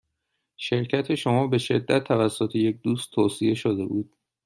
[0.57, 4.13] شرکت شما به شدت توسط یک دوست توصیه شده بود.